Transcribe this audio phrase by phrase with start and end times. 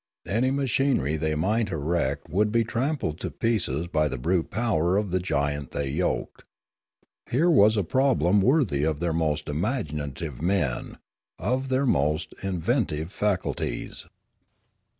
[0.25, 4.17] Any machinery they might erect would be 1 86 Limanora trampled to pieces by the
[4.17, 6.43] brute power of the giant they yoked.
[7.29, 10.97] Here was a problem worthy of their most imaginative men,
[11.37, 14.07] of their most inventive faculties.